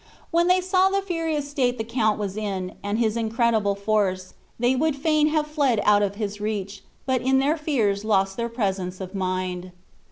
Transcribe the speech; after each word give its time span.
When 0.31 0.47
they 0.47 0.61
saw 0.61 0.89
the 0.89 1.03
furious 1.03 1.47
state 1.47 1.77
the 1.77 1.83
Count 1.83 2.17
was 2.17 2.35
in, 2.35 2.73
and 2.83 2.97
his 2.97 3.15
incredible 3.15 3.75
force, 3.75 4.33
they 4.59 4.75
would 4.75 4.95
fain 4.95 5.27
have 5.27 5.45
fled 5.45 5.79
out 5.83 6.01
of 6.01 6.15
his 6.15 6.41
reach, 6.41 6.83
but 7.05 7.21
in 7.21 7.37
their 7.37 7.55
fears 7.55 8.03
lost 8.03 8.35
their 8.35 8.49
presence 8.49 8.99
of 8.99 9.13
mind. 9.13 9.71